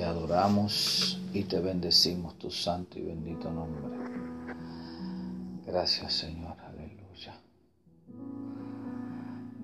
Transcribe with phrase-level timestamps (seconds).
[0.00, 3.98] te adoramos y te bendecimos tu santo y bendito nombre.
[5.66, 7.38] Gracias Señor, aleluya.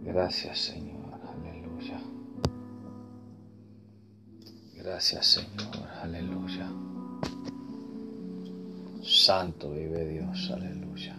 [0.03, 1.99] Gracias Señor, aleluya.
[4.75, 6.71] Gracias Señor, aleluya.
[9.03, 11.17] Santo vive Dios, aleluya.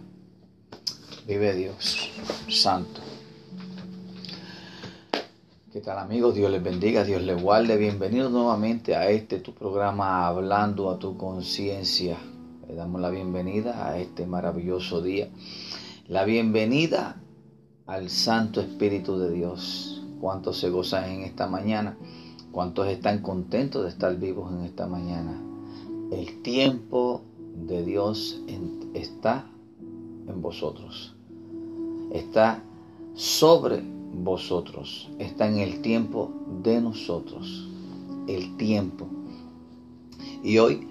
[1.26, 2.12] Vive Dios,
[2.48, 3.02] santo.
[5.78, 6.34] ¿Qué tal amigos?
[6.34, 7.78] Dios les bendiga, Dios les guarde.
[7.78, 12.18] Bienvenidos nuevamente a este tu programa Hablando a tu conciencia.
[12.68, 15.29] Le damos la bienvenida a este maravilloso día.
[16.07, 17.21] La bienvenida
[17.86, 20.04] al Santo Espíritu de Dios.
[20.19, 21.96] ¿Cuántos se gozan en esta mañana?
[22.52, 25.39] ¿Cuántos están contentos de estar vivos en esta mañana?
[26.11, 27.21] El tiempo
[27.54, 28.41] de Dios
[28.96, 29.46] está
[30.28, 31.14] en vosotros.
[32.11, 32.64] Está
[33.14, 33.83] sobre
[34.23, 36.31] vosotros, está en el tiempo
[36.64, 37.67] de nosotros,
[38.28, 39.08] el tiempo.
[40.44, 40.88] Y hoy,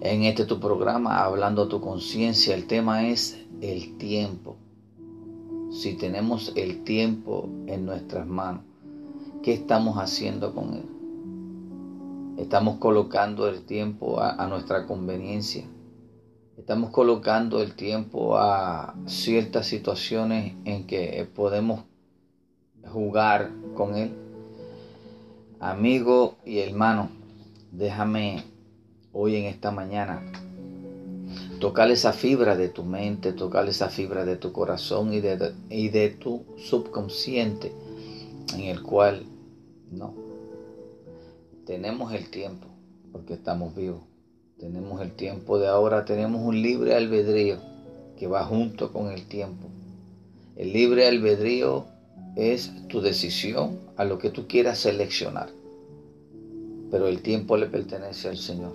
[0.00, 4.56] en este tu programa, hablando a tu conciencia, el tema es el tiempo.
[5.70, 8.62] Si tenemos el tiempo en nuestras manos,
[9.42, 10.92] ¿qué estamos haciendo con él?
[12.36, 15.64] Estamos colocando el tiempo a, nuestra conveniencia.
[16.56, 21.84] Estamos colocando el tiempo a ciertas situaciones en que podemos
[22.88, 24.12] jugar con Él.
[25.60, 27.08] Amigo y hermano,
[27.70, 28.42] déjame
[29.12, 30.22] hoy en esta mañana
[31.60, 35.90] tocar esa fibra de tu mente, tocar esa fibra de tu corazón y de, y
[35.90, 37.72] de tu subconsciente
[38.54, 39.22] en el cual
[39.90, 40.14] no.
[41.64, 42.66] Tenemos el tiempo
[43.12, 44.00] porque estamos vivos.
[44.58, 47.58] Tenemos el tiempo de ahora, tenemos un libre albedrío
[48.18, 49.68] que va junto con el tiempo.
[50.56, 51.86] El libre albedrío
[52.36, 55.50] es tu decisión a lo que tú quieras seleccionar.
[56.90, 58.72] Pero el tiempo le pertenece al Señor.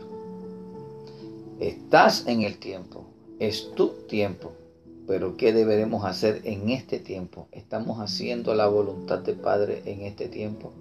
[1.60, 3.06] Estás en el tiempo,
[3.40, 4.54] es tu tiempo.
[5.08, 7.48] Pero ¿qué deberemos hacer en este tiempo?
[7.52, 10.74] ¿Estamos haciendo la voluntad de Padre en este tiempo?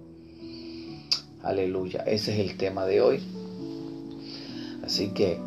[1.43, 3.23] Aleluya, ese es el tema de hoy.
[4.83, 5.39] Así que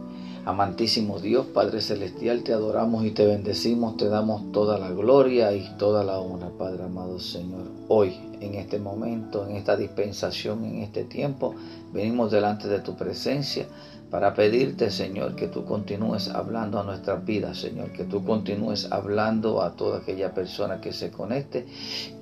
[0.46, 5.68] Amantísimo Dios, Padre Celestial, te adoramos y te bendecimos, te damos toda la gloria y
[5.76, 7.66] toda la honra, Padre amado Señor.
[7.88, 11.54] Hoy, en este momento, en esta dispensación, en este tiempo,
[11.92, 13.66] venimos delante de tu presencia
[14.10, 19.62] para pedirte, Señor, que tú continúes hablando a nuestras vidas, Señor, que tú continúes hablando
[19.62, 21.66] a toda aquella persona que se conecte,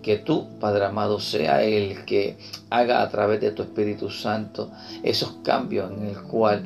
[0.03, 2.37] que tú, Padre amado, sea el que
[2.69, 4.71] haga a través de tu Espíritu Santo
[5.03, 6.65] esos cambios en el cual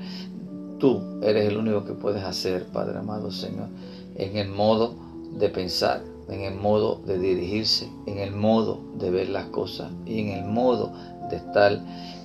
[0.82, 3.68] Tú eres el único que puedes hacer, Padre amado Señor,
[4.16, 4.96] en el modo
[5.38, 10.18] de pensar, en el modo de dirigirse, en el modo de ver las cosas y
[10.18, 10.90] en el modo
[11.30, 11.80] de estar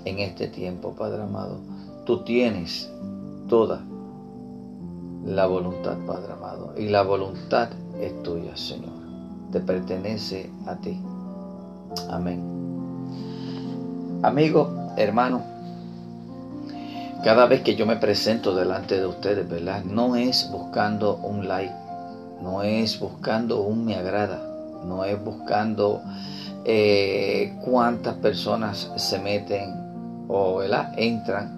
[0.05, 1.59] en este tiempo, Padre amado.
[2.07, 2.89] Tú tienes
[3.47, 3.83] toda
[5.23, 7.69] la voluntad, Padre amado, y la voluntad
[8.01, 8.89] es tuya, Señor.
[9.51, 10.99] Te pertenece a ti.
[12.09, 12.41] Amén.
[14.23, 14.67] Amigo,
[14.97, 15.56] hermano,
[17.23, 19.83] cada vez que yo me presento delante de ustedes, ¿verdad?
[19.83, 21.73] No es buscando un like,
[22.41, 24.41] no es buscando un me agrada,
[24.85, 26.01] no es buscando
[26.65, 30.93] eh, cuántas personas se meten o ¿verdad?
[30.97, 31.57] entran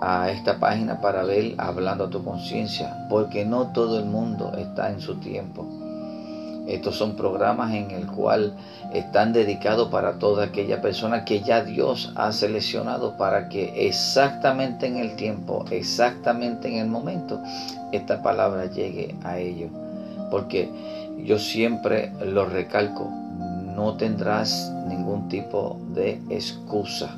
[0.00, 4.90] a esta página para ver hablando a tu conciencia, porque no todo el mundo está
[4.90, 5.66] en su tiempo.
[6.68, 8.52] Estos son programas en el cual
[8.92, 14.98] están dedicados para toda aquella persona que ya Dios ha seleccionado para que exactamente en
[14.98, 17.40] el tiempo, exactamente en el momento,
[17.90, 19.70] esta palabra llegue a ellos.
[20.30, 20.68] Porque
[21.24, 23.10] yo siempre lo recalco,
[23.74, 27.08] no tendrás ningún tipo de excusa.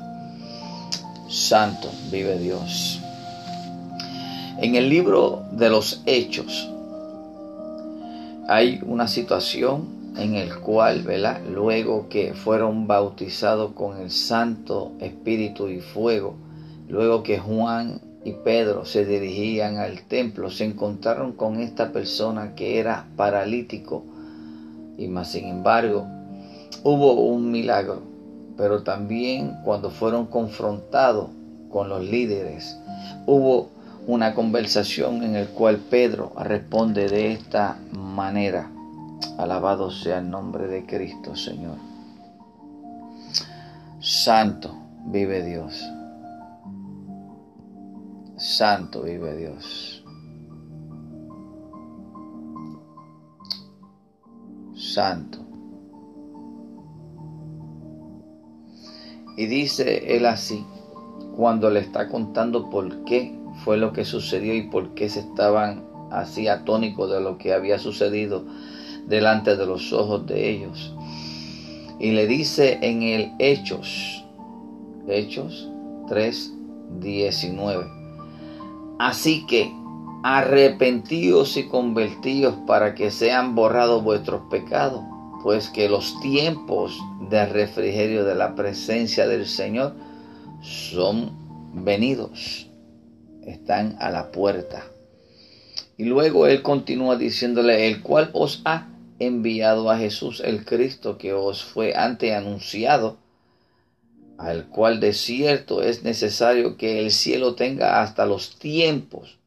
[1.29, 3.01] Santo, vive Dios.
[4.61, 6.69] En el libro de los Hechos,
[8.51, 11.39] hay una situación en el cual, ¿verdad?
[11.49, 16.35] Luego que fueron bautizados con el Santo Espíritu y Fuego,
[16.89, 22.77] luego que Juan y Pedro se dirigían al templo, se encontraron con esta persona que
[22.77, 24.03] era paralítico
[24.97, 26.05] y más sin embargo
[26.83, 28.01] hubo un milagro,
[28.57, 31.29] pero también cuando fueron confrontados
[31.71, 32.77] con los líderes,
[33.27, 33.69] hubo
[34.07, 38.69] una conversación en el cual Pedro responde de esta manera.
[39.37, 41.77] Alabado sea el nombre de Cristo, Señor.
[43.99, 44.75] Santo
[45.05, 45.87] vive Dios.
[48.37, 50.03] Santo vive Dios.
[54.75, 55.37] Santo.
[59.37, 60.65] Y dice él así,
[61.35, 65.83] cuando le está contando por qué fue lo que sucedió y por qué se estaban
[66.11, 68.43] así atónicos de lo que había sucedido
[69.07, 70.93] delante de los ojos de ellos.
[71.99, 74.25] Y le dice en el Hechos,
[75.07, 75.69] Hechos
[76.07, 76.53] 3,
[76.99, 77.85] 19.
[78.99, 79.71] Así que
[80.23, 85.03] arrepentíos y convertíos para que sean borrados vuestros pecados,
[85.43, 86.99] pues que los tiempos
[87.29, 89.95] de refrigerio de la presencia del Señor
[90.61, 91.31] son
[91.73, 92.70] venidos,
[93.45, 94.85] están a la puerta.
[95.97, 98.87] Y luego él continúa diciéndole, el cual os ha
[99.19, 103.17] enviado a Jesús el Cristo que os fue antes anunciado,
[104.37, 109.37] al cual de cierto es necesario que el cielo tenga hasta los tiempos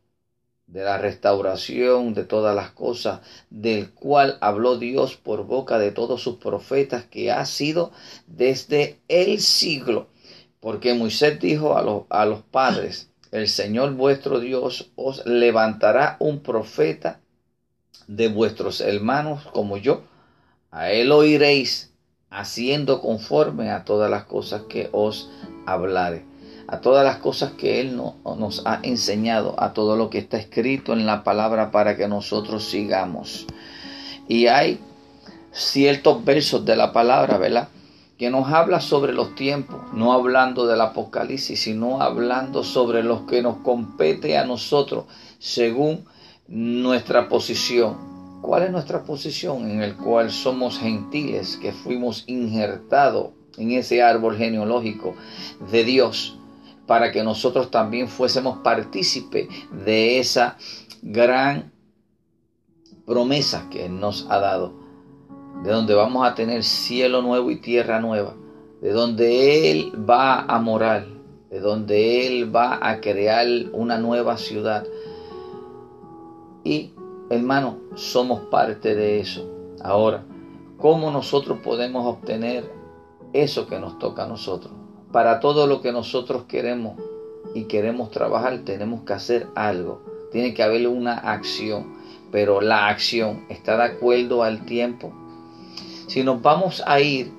[0.67, 3.21] de la restauración de todas las cosas,
[3.51, 7.93] del cual habló Dios por boca de todos sus profetas, que ha sido
[8.27, 10.09] desde el siglo.
[10.61, 16.41] Porque Moisés dijo a, los, a los padres, el Señor vuestro Dios os levantará un
[16.41, 17.21] profeta
[18.07, 20.03] de vuestros hermanos como yo.
[20.71, 21.93] A él oiréis
[22.31, 25.31] haciendo conforme a todas las cosas que os
[25.67, 26.25] hablaré
[26.67, 30.93] a todas las cosas que Él nos ha enseñado, a todo lo que está escrito
[30.93, 33.47] en la palabra para que nosotros sigamos.
[34.29, 34.81] Y hay
[35.53, 37.69] ciertos versos de la palabra, ¿verdad?
[38.25, 43.43] Que nos habla sobre los tiempos, no hablando del Apocalipsis, sino hablando sobre lo que
[43.43, 45.05] nos compete a nosotros
[45.39, 46.07] según
[46.49, 48.41] nuestra posición.
[48.41, 54.39] ¿Cuál es nuestra posición en el cual somos gentiles, que fuimos injertados en ese árbol
[54.39, 55.15] genealógico
[55.71, 56.39] de Dios?
[56.87, 59.51] para que nosotros también fuésemos partícipe
[59.85, 60.57] de esa
[61.03, 61.73] gran
[63.05, 64.84] promesa que nos ha dado,
[65.63, 68.35] de donde vamos a tener cielo nuevo y tierra nueva,
[68.81, 71.07] de donde Él va a morar,
[71.51, 74.85] de donde Él va a crear una nueva ciudad.
[76.65, 76.93] Y,
[77.31, 79.49] hermano, somos parte de eso.
[79.83, 80.25] Ahora,
[80.79, 82.71] ¿cómo nosotros podemos obtener
[83.33, 84.73] eso que nos toca a nosotros?
[85.15, 86.95] para todo lo que nosotros queremos
[87.55, 90.03] y queremos trabajar, tenemos que hacer algo.
[90.33, 91.95] Tiene que haber una acción,
[92.33, 95.13] pero la acción está de acuerdo al tiempo.
[96.15, 97.33] Si nos vamos a ir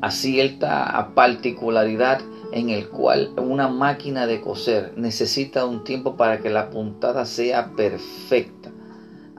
[0.00, 2.20] a cierta particularidad
[2.52, 7.72] en el cual una máquina de coser necesita un tiempo para que la puntada sea
[7.74, 8.70] perfecta.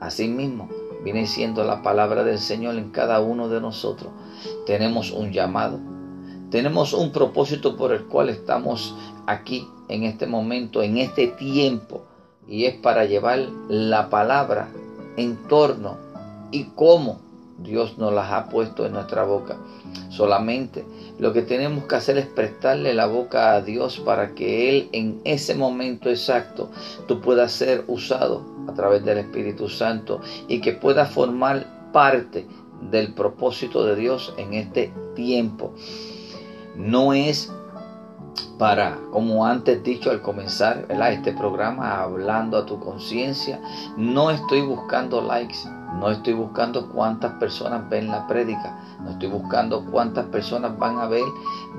[0.02, 0.68] Asimismo,
[1.06, 4.12] viene siendo la palabra del Señor en cada uno de nosotros.
[4.66, 5.80] Tenemos un llamado,
[6.52, 8.94] tenemos un propósito por el cual estamos
[9.28, 12.04] aquí en este momento, en este tiempo,
[12.50, 13.40] y es para llevar
[13.70, 14.68] la palabra
[15.16, 15.96] en torno
[16.52, 17.23] y cómo
[17.60, 19.58] Dios nos las ha puesto en nuestra boca.
[20.10, 20.86] Solamente
[21.20, 25.22] lo que tenemos que hacer es prestarle la boca a Dios para que Él en
[25.24, 26.70] ese momento exacto
[27.08, 32.48] tú puedas ser usado a través del Espíritu Santo y que pueda formar parte
[32.90, 35.74] del propósito de Dios en este tiempo.
[36.76, 37.52] No es
[38.58, 43.62] para, como antes dicho al comenzar este programa, hablando a tu conciencia,
[43.98, 45.58] no estoy buscando likes,
[46.00, 51.08] no estoy buscando cuántas personas ven la prédica, no estoy buscando cuántas personas van a
[51.08, 51.24] ver,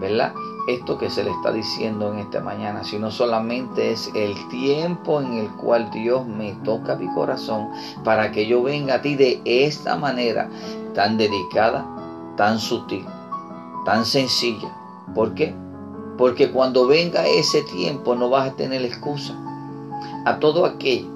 [0.00, 0.32] ¿verdad?
[0.68, 5.34] Esto que se le está diciendo en esta mañana, sino solamente es el tiempo en
[5.34, 7.68] el cual Dios me toca mi corazón
[8.02, 10.48] para que yo venga a ti de esta manera
[10.94, 11.84] tan dedicada,
[12.36, 13.04] tan sutil,
[13.84, 14.72] tan sencilla,
[15.14, 15.54] ¿Por qué?
[16.16, 19.34] Porque cuando venga ese tiempo no vas a tener excusa.
[20.24, 21.06] A todo aquel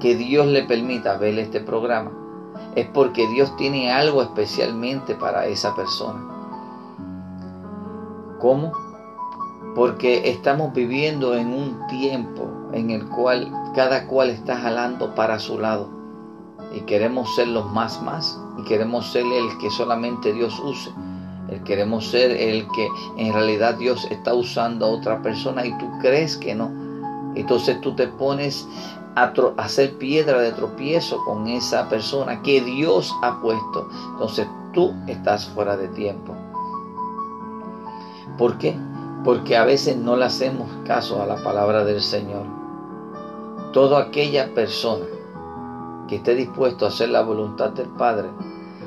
[0.00, 2.10] que Dios le permita ver este programa
[2.74, 6.20] es porque Dios tiene algo especialmente para esa persona.
[8.40, 8.72] ¿Cómo?
[9.74, 15.58] Porque estamos viviendo en un tiempo en el cual cada cual está jalando para su
[15.58, 15.88] lado
[16.74, 20.90] y queremos ser los más más y queremos ser el que solamente Dios use
[21.48, 22.88] el queremos ser el que
[23.18, 26.70] en realidad Dios está usando a otra persona y tú crees que no.
[27.36, 28.66] Entonces tú te pones
[29.16, 33.88] a, hacer piedra de tropiezo con esa persona que Dios ha puesto.
[34.12, 36.34] Entonces tú estás fuera de tiempo.
[38.38, 38.78] ¿Por qué?
[39.24, 42.44] Porque a veces no le hacemos caso a la palabra del Señor.
[43.72, 45.06] Toda aquella persona
[46.06, 48.28] que esté dispuesto a hacer la voluntad del Padre,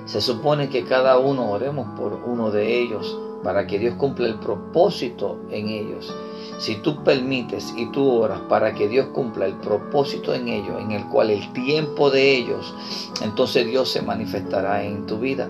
[0.05, 4.35] se supone que cada uno oremos por uno de ellos para que Dios cumpla el
[4.35, 6.13] propósito en ellos.
[6.59, 10.91] Si tú permites y tú oras para que Dios cumpla el propósito en ellos, en
[10.91, 12.73] el cual el tiempo de ellos,
[13.21, 15.49] entonces Dios se manifestará en tu vida.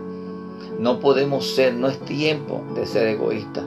[0.79, 3.63] No podemos ser, no es tiempo de ser egoísta,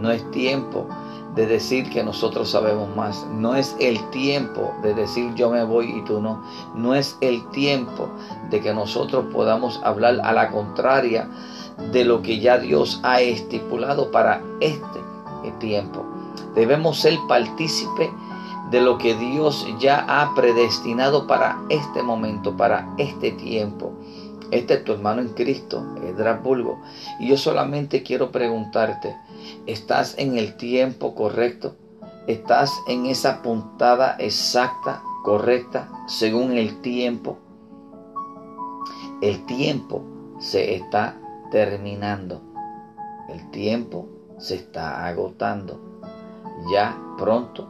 [0.00, 0.86] no es tiempo
[1.34, 3.26] de decir que nosotros sabemos más.
[3.32, 6.42] No es el tiempo de decir yo me voy y tú no.
[6.74, 8.08] No es el tiempo
[8.50, 11.30] de que nosotros podamos hablar a la contraria
[11.92, 15.00] de lo que ya Dios ha estipulado para este
[15.58, 16.04] tiempo.
[16.54, 18.10] Debemos ser partícipe
[18.70, 23.92] de lo que Dios ya ha predestinado para este momento, para este tiempo.
[24.50, 26.80] Este es tu hermano en Cristo, Edras Bulgo.
[27.20, 29.16] Y yo solamente quiero preguntarte,
[29.66, 31.76] ¿estás en el tiempo correcto?
[32.26, 37.38] ¿Estás en esa puntada exacta, correcta, según el tiempo?
[39.20, 40.02] El tiempo
[40.38, 41.19] se está
[41.50, 42.40] terminando.
[43.28, 45.78] El tiempo se está agotando.
[46.72, 47.68] Ya pronto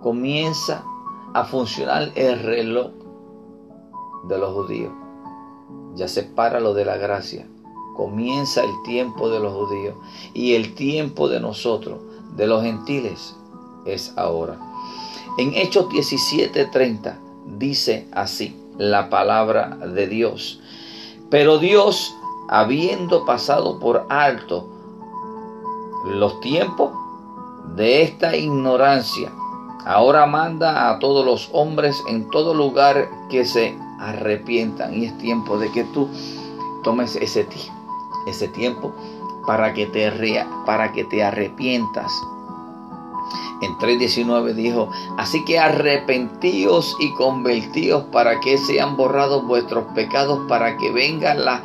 [0.00, 0.84] comienza
[1.34, 2.92] a funcionar el reloj
[4.28, 4.92] de los judíos
[5.94, 7.46] ya se para lo de la gracia.
[7.96, 9.94] Comienza el tiempo de los judíos
[10.32, 12.00] y el tiempo de nosotros,
[12.36, 13.34] de los gentiles,
[13.84, 14.58] es ahora.
[15.38, 17.18] En Hechos 17:30
[17.58, 20.60] dice así la palabra de Dios.
[21.28, 22.14] Pero Dios,
[22.50, 24.66] habiendo pasado por alto
[26.04, 26.90] los tiempos
[27.76, 29.30] de esta ignorancia,
[29.86, 35.58] ahora manda a todos los hombres en todo lugar que se arrepientan y es tiempo
[35.58, 36.08] de que tú
[36.82, 37.46] tomes ese,
[38.26, 38.92] ese tiempo
[39.46, 40.10] para que te,
[40.66, 42.12] para que te arrepientas.
[43.62, 50.78] En 3.19 dijo, así que arrepentíos y convertíos para que sean borrados vuestros pecados, para
[50.78, 51.62] que venga la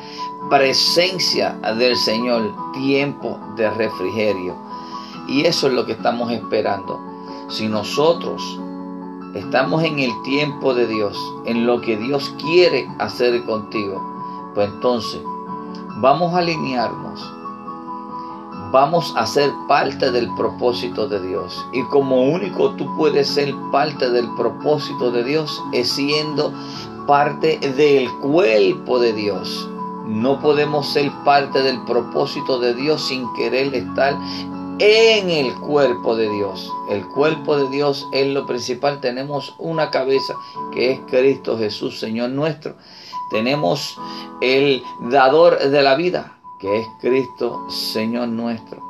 [0.49, 4.55] presencia del Señor, tiempo de refrigerio.
[5.27, 6.99] Y eso es lo que estamos esperando.
[7.49, 8.59] Si nosotros
[9.33, 14.01] estamos en el tiempo de Dios, en lo que Dios quiere hacer contigo,
[14.53, 15.21] pues entonces
[15.97, 17.33] vamos a alinearnos,
[18.71, 21.65] vamos a ser parte del propósito de Dios.
[21.73, 26.53] Y como único tú puedes ser parte del propósito de Dios es siendo
[27.07, 29.69] parte del cuerpo de Dios.
[30.07, 34.15] No podemos ser parte del propósito de Dios sin querer estar
[34.79, 36.71] en el cuerpo de Dios.
[36.89, 39.01] El cuerpo de Dios es lo principal.
[39.01, 40.35] Tenemos una cabeza
[40.71, 42.75] que es Cristo Jesús, Señor nuestro.
[43.31, 43.97] Tenemos
[44.41, 48.83] el dador de la vida, que es Cristo, Señor nuestro.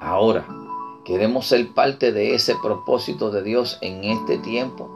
[0.00, 0.46] Ahora,
[1.04, 4.90] queremos ser parte de ese propósito de Dios en este tiempo.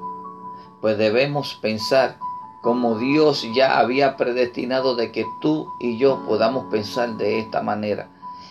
[0.80, 2.18] Pues debemos pensar
[2.62, 8.10] como Dios ya había predestinado de que tú y yo podamos pensar de esta manera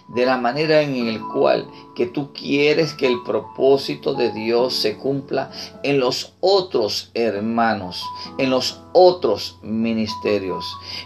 [0.09, 4.97] de la manera en el cual que tú quieres que el propósito de Dios se
[4.97, 5.51] cumpla
[5.83, 8.03] en los otros hermanos,
[8.39, 10.65] en los otros ministerios,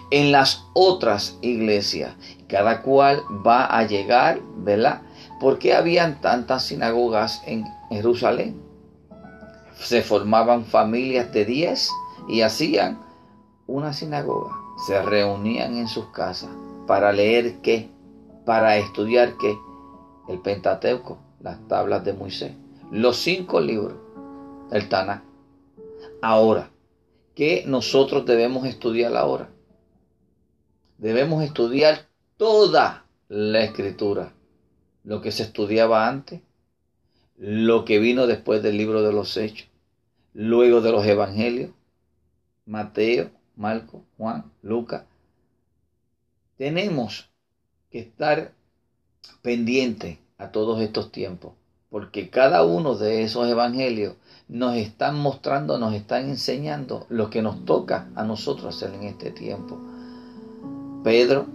[0.10, 2.14] en las otras iglesias.
[2.48, 5.02] Cada cual va a llegar, ¿verdad?
[5.40, 8.62] ¿Por qué habían tantas sinagogas en Jerusalén?
[9.76, 11.90] Se formaban familias de diez
[12.28, 13.00] y hacían
[13.68, 14.56] una sinagoga.
[14.88, 16.50] Se reunían en sus casas
[16.88, 17.90] para leer qué?
[18.46, 19.58] para estudiar que
[20.28, 22.54] el Pentateuco, las tablas de Moisés,
[22.92, 23.96] los cinco libros
[24.70, 25.24] del Tanakh.
[26.22, 26.72] Ahora,
[27.36, 29.50] ¿qué nosotros debemos estudiar ahora?
[30.98, 34.34] Debemos estudiar toda la escritura,
[35.04, 36.42] lo que se estudiaba antes,
[37.38, 39.68] lo que vino después del libro de los Hechos,
[40.34, 41.72] luego de los Evangelios,
[42.66, 45.04] Mateo, Marco, Juan, Lucas.
[46.58, 47.30] Tenemos
[47.90, 48.54] que estar
[49.42, 51.54] pendiente a todos estos tiempos,
[51.90, 54.16] porque cada uno de esos evangelios
[54.48, 59.32] nos están mostrando, nos están enseñando lo que nos toca a nosotros hacer en este
[59.32, 59.80] tiempo.
[61.04, 61.48] Pedro,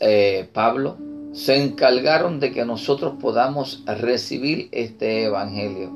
[0.00, 0.96] eh, Pablo,
[1.32, 5.92] se encargaron de que nosotros podamos recibir este evangelio.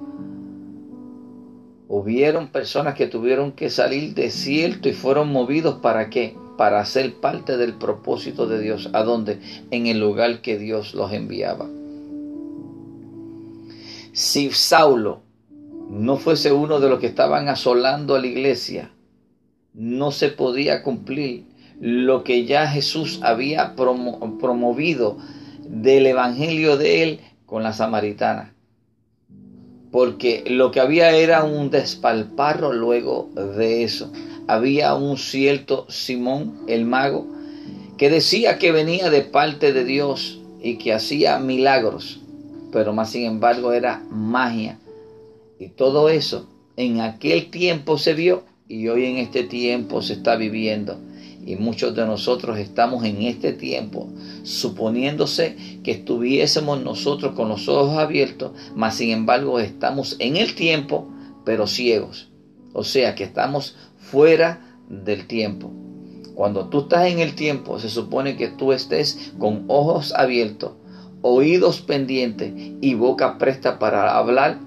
[1.95, 6.35] Hubieron personas que tuvieron que salir desierto y fueron movidos para qué?
[6.57, 8.89] para ser parte del propósito de Dios.
[8.93, 9.41] ¿A dónde?
[9.71, 11.69] En el lugar que Dios los enviaba.
[14.13, 15.21] Si Saulo
[15.91, 18.91] no fuese uno de los que estaban asolando a la iglesia,
[19.75, 21.45] no se podía cumplir
[21.81, 25.19] lo que ya Jesús había promovido
[25.67, 28.52] del evangelio de él con la samaritana.
[29.93, 34.11] Porque lo que había era un despalparro luego de eso
[34.47, 37.27] había un cierto Simón el mago
[37.97, 42.21] que decía que venía de parte de Dios y que hacía milagros,
[42.73, 44.79] pero más sin embargo era magia.
[45.59, 50.37] Y todo eso en aquel tiempo se vio y hoy en este tiempo se está
[50.37, 50.99] viviendo.
[51.45, 54.09] Y muchos de nosotros estamos en este tiempo
[54.45, 61.09] suponiéndose que estuviésemos nosotros con los ojos abiertos, mas sin embargo estamos en el tiempo,
[61.45, 62.31] pero ciegos.
[62.73, 65.71] O sea que estamos fuera del tiempo.
[66.35, 70.73] Cuando tú estás en el tiempo, se supone que tú estés con ojos abiertos,
[71.21, 74.59] oídos pendientes y boca presta para hablar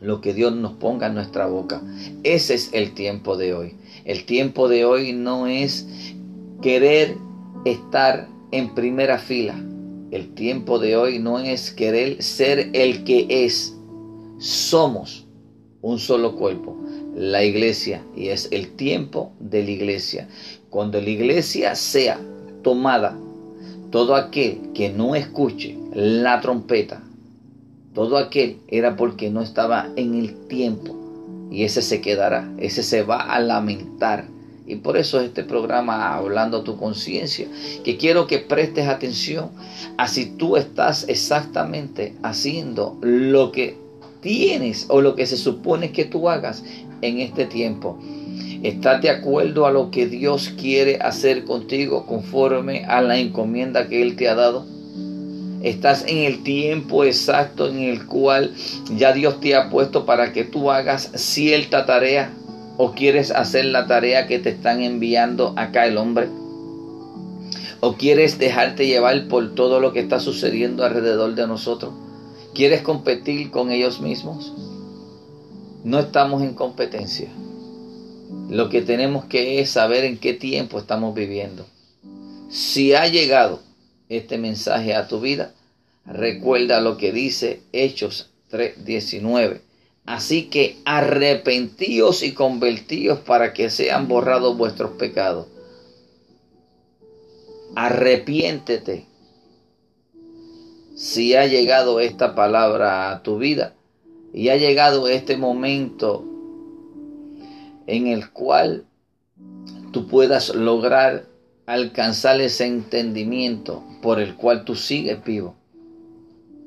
[0.00, 1.80] lo que Dios nos ponga en nuestra boca.
[2.22, 3.76] Ese es el tiempo de hoy.
[4.04, 5.86] El tiempo de hoy no es
[6.60, 7.16] querer
[7.64, 9.54] estar en primera fila.
[10.10, 13.76] El tiempo de hoy no es querer ser el que es.
[14.38, 15.26] Somos
[15.82, 16.76] un solo cuerpo,
[17.14, 20.28] la iglesia, y es el tiempo de la iglesia.
[20.68, 22.20] Cuando la iglesia sea
[22.62, 23.16] tomada,
[23.90, 27.04] todo aquel que no escuche la trompeta,
[27.94, 31.01] todo aquel era porque no estaba en el tiempo.
[31.52, 34.26] Y ese se quedará, ese se va a lamentar.
[34.66, 37.46] Y por eso este programa hablando a tu conciencia,
[37.84, 39.50] que quiero que prestes atención
[39.98, 43.76] a si tú estás exactamente haciendo lo que
[44.22, 46.64] tienes o lo que se supone que tú hagas
[47.02, 47.98] en este tiempo.
[48.62, 54.00] ¿Estás de acuerdo a lo que Dios quiere hacer contigo conforme a la encomienda que
[54.00, 54.71] Él te ha dado?
[55.62, 58.52] Estás en el tiempo exacto en el cual
[58.96, 62.34] ya Dios te ha puesto para que tú hagas cierta tarea
[62.78, 66.28] o quieres hacer la tarea que te están enviando acá el hombre.
[67.78, 71.92] O quieres dejarte llevar por todo lo que está sucediendo alrededor de nosotros.
[72.54, 74.52] ¿Quieres competir con ellos mismos?
[75.84, 77.28] No estamos en competencia.
[78.50, 81.66] Lo que tenemos que es saber en qué tiempo estamos viviendo.
[82.48, 83.60] Si ha llegado
[84.16, 85.52] este mensaje a tu vida,
[86.04, 89.60] recuerda lo que dice Hechos 3:19.
[90.04, 95.46] Así que arrepentíos y convertíos para que sean borrados vuestros pecados.
[97.76, 99.06] Arrepiéntete.
[100.96, 103.74] Si ha llegado esta palabra a tu vida
[104.34, 106.24] y ha llegado este momento
[107.86, 108.84] en el cual
[109.92, 111.26] tú puedas lograr
[111.66, 115.54] alcanzar ese entendimiento por el cual tú sigues vivo.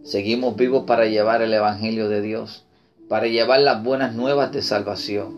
[0.03, 2.63] Seguimos vivos para llevar el Evangelio de Dios,
[3.09, 5.35] para llevar las buenas nuevas de salvación,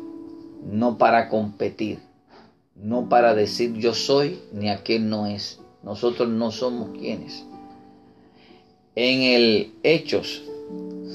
[0.65, 1.99] no para competir,
[2.75, 5.59] no para decir yo soy ni aquel no es.
[5.83, 7.45] Nosotros no somos quienes.
[8.95, 10.43] En el Hechos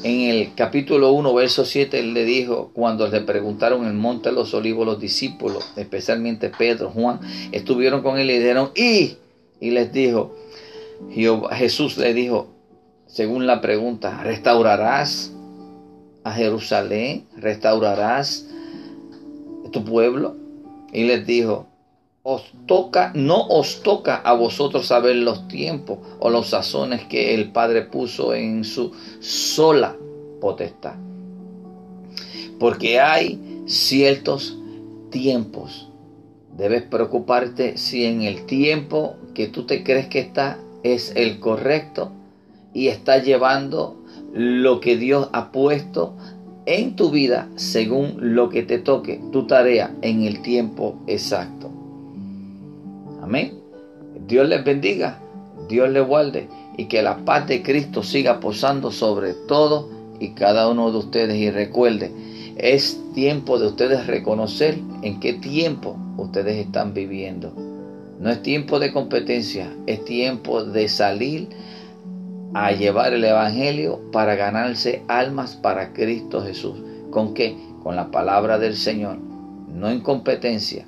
[0.03, 4.35] en el capítulo 1, verso 7, él le dijo, cuando le preguntaron el monte de
[4.35, 7.21] los olivos, los discípulos, especialmente Pedro, Juan,
[7.53, 9.17] estuvieron con él y le dijeron, y,
[9.61, 10.35] y les dijo,
[11.53, 12.49] Jesús le dijo,
[13.07, 15.33] según la pregunta, ¿restaurarás
[16.25, 17.27] a Jerusalén?
[17.37, 18.47] ¿Restaurarás
[19.71, 20.37] tu pueblo?
[20.93, 21.67] Y les dijo,
[22.25, 28.33] no os toca a vosotros saber los tiempos o los sazones que el Padre puso
[28.35, 29.97] en su sola
[30.41, 30.95] potestad.
[32.61, 34.57] Porque hay ciertos
[35.11, 35.89] tiempos.
[36.57, 42.13] Debes preocuparte si en el tiempo que tú te crees que está es el correcto
[42.73, 43.97] y está llevando
[44.33, 46.15] lo que Dios ha puesto
[46.67, 51.62] en tu vida según lo que te toque, tu tarea en el tiempo exacto.
[53.23, 53.61] Amén.
[54.27, 55.21] Dios les bendiga,
[55.69, 60.69] Dios les guarde y que la paz de Cristo siga posando sobre todo y cada
[60.69, 61.37] uno de ustedes.
[61.37, 62.11] Y recuerde,
[62.57, 67.53] es tiempo de ustedes reconocer en qué tiempo ustedes están viviendo.
[68.19, 71.49] No es tiempo de competencia, es tiempo de salir
[72.55, 76.77] a llevar el Evangelio para ganarse almas para Cristo Jesús.
[77.11, 77.57] ¿Con qué?
[77.83, 79.19] Con la palabra del Señor.
[79.69, 80.87] No en competencia,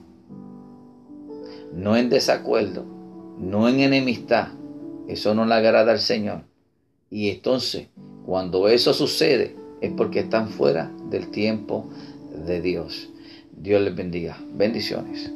[1.75, 2.85] no en desacuerdo,
[3.39, 4.49] no en enemistad.
[5.09, 6.43] Eso no le agrada al Señor.
[7.11, 7.89] Y entonces,
[8.25, 11.91] cuando eso sucede, es porque están fuera del tiempo
[12.47, 13.11] de Dios.
[13.53, 14.39] Dios les bendiga.
[14.55, 15.33] Bendiciones.